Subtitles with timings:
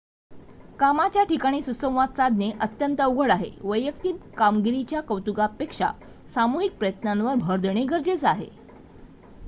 [0.79, 5.91] कामाच्या ठिकाणी सुसंवाद साधणे अत्यंत अवघड आहे वैयक्तिक कामगिरीच्या कौतुकापेक्षा
[6.33, 8.49] सामूहिक प्रयत्नांवर भर देणे गरजेचे आहे